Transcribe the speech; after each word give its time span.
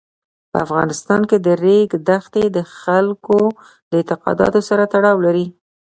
په 0.51 0.57
افغانستان 0.65 1.21
کې 1.29 1.37
د 1.45 1.47
ریګ 1.63 1.89
دښتې 2.09 2.45
د 2.55 2.57
خلکو 2.79 3.39
د 3.89 3.91
اعتقاداتو 3.99 4.59
سره 4.69 4.83
تړاو 4.93 5.17
لري. 5.25 5.45